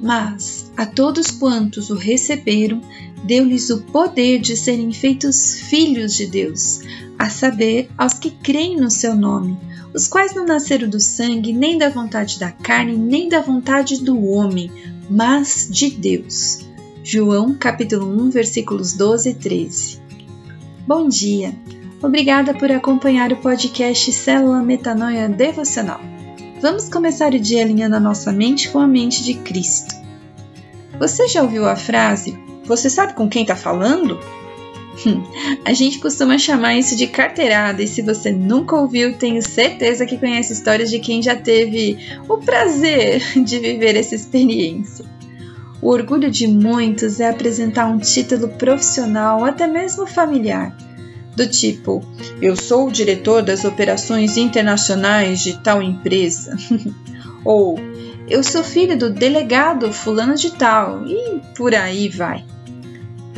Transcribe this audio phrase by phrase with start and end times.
[0.00, 2.80] Mas a todos quantos o receberam,
[3.22, 6.80] deu-lhes o poder de serem feitos filhos de Deus,
[7.18, 9.58] a saber, aos que creem no seu nome,
[9.92, 14.24] os quais não nasceram do sangue, nem da vontade da carne, nem da vontade do
[14.24, 14.70] homem,
[15.10, 16.66] mas de Deus.
[17.02, 20.00] João capítulo 1, versículos 12 e 13.
[20.86, 21.54] Bom dia!
[22.02, 26.00] Obrigada por acompanhar o podcast Célula Metanoia Devocional.
[26.60, 29.94] Vamos começar o dia alinhando a nossa mente com a mente de Cristo.
[30.98, 34.20] Você já ouviu a frase Você sabe com quem está falando?
[35.64, 40.18] a gente costuma chamar isso de carteirada, e se você nunca ouviu, tenho certeza que
[40.18, 41.96] conhece histórias de quem já teve
[42.28, 45.06] o prazer de viver essa experiência.
[45.80, 50.76] O orgulho de muitos é apresentar um título profissional até mesmo familiar,
[51.40, 52.04] do tipo:
[52.42, 56.54] Eu sou o diretor das operações internacionais de tal empresa,
[57.42, 57.78] ou
[58.28, 62.44] Eu sou filho do delegado Fulano de Tal, e por aí vai.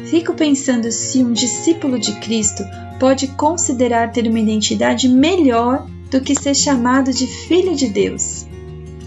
[0.05, 2.65] Fico pensando se um discípulo de Cristo
[2.99, 8.47] pode considerar ter uma identidade melhor do que ser chamado de filho de Deus.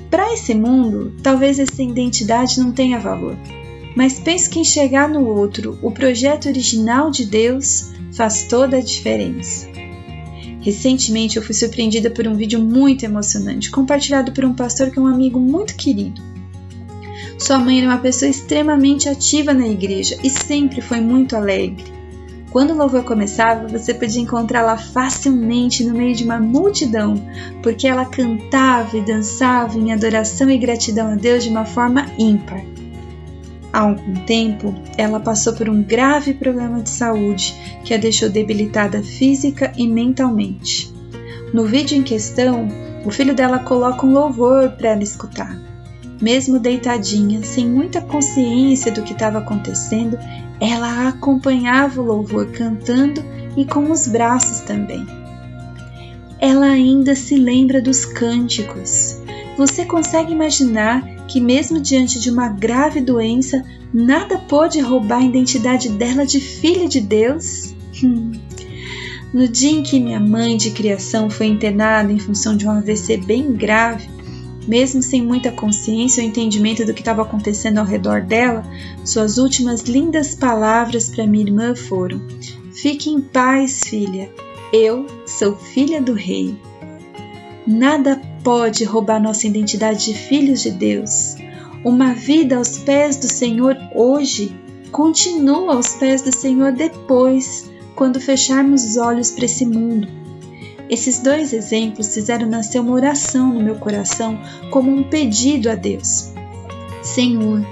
[0.10, 3.38] Para esse mundo, talvez essa identidade não tenha valor,
[3.96, 9.68] mas penso que enxergar no outro o projeto original de Deus faz toda a diferença.
[10.62, 15.02] Recentemente eu fui surpreendida por um vídeo muito emocionante, compartilhado por um pastor que é
[15.02, 16.22] um amigo muito querido.
[17.38, 21.94] Sua mãe era uma pessoa extremamente ativa na igreja e sempre foi muito alegre.
[22.50, 27.22] Quando o louvor começava, você podia encontrá-la facilmente no meio de uma multidão,
[27.62, 32.64] porque ela cantava e dançava em adoração e gratidão a Deus de uma forma ímpar.
[33.76, 39.04] Há algum tempo, ela passou por um grave problema de saúde que a deixou debilitada
[39.04, 40.96] física e mentalmente.
[41.54, 42.70] No vídeo em questão,
[43.04, 45.60] o filho dela coloca um louvor para ela escutar.
[46.22, 50.18] Mesmo deitadinha, sem muita consciência do que estava acontecendo,
[50.62, 53.22] ela acompanhava o louvor cantando
[53.58, 55.06] e com os braços também.
[56.40, 59.18] Ela ainda se lembra dos cânticos.
[59.58, 63.64] Você consegue imaginar que, mesmo diante de uma grave doença,
[63.94, 67.74] nada pôde roubar a identidade dela de filha de Deus?
[68.04, 68.32] Hum.
[69.34, 73.18] No dia em que minha mãe de criação foi internada em função de um AVC
[73.18, 74.08] bem grave,
[74.68, 78.64] mesmo sem muita consciência ou entendimento do que estava acontecendo ao redor dela,
[79.04, 82.22] suas últimas lindas palavras para minha irmã foram:
[82.72, 84.30] Fique em paz, filha.
[84.72, 86.58] Eu sou filha do Rei.
[87.66, 91.36] Nada pode roubar nossa identidade de filhos de Deus.
[91.84, 94.56] Uma vida aos pés do Senhor hoje
[94.92, 100.26] continua aos pés do Senhor depois, quando fecharmos os olhos para esse mundo
[100.90, 104.40] esses dois exemplos fizeram nascer uma oração no meu coração
[104.70, 106.32] como um pedido a Deus.
[107.02, 107.66] Senhor,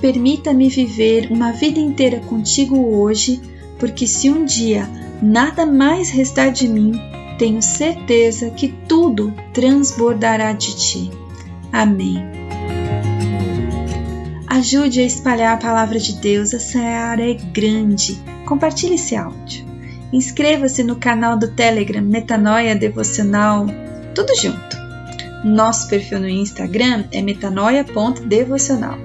[0.00, 3.40] permita-me viver uma vida inteira contigo hoje,
[3.78, 4.88] porque se um dia
[5.20, 6.92] nada mais restar de mim,
[7.40, 11.10] tenho certeza que tudo transbordará de ti.
[11.72, 12.22] Amém.
[14.46, 18.20] Ajude a espalhar a palavra de Deus, essa área é grande.
[18.44, 19.64] Compartilhe esse áudio.
[20.12, 23.64] Inscreva-se no canal do Telegram Metanoia Devocional,
[24.14, 24.76] tudo junto.
[25.42, 28.98] Nosso perfil no Instagram é metanoia.devocional.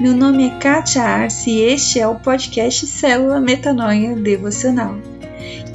[0.00, 4.96] Meu nome é Kátia Arce e este é o podcast Célula Metanoia Devocional.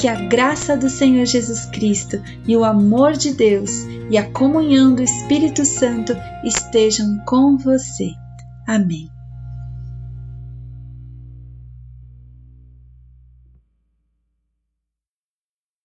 [0.04, 4.94] Que a graça do Senhor Jesus Cristo e o amor de Deus e a comunhão
[4.94, 8.10] do Espírito Santo estejam com você.
[8.68, 9.10] Amém.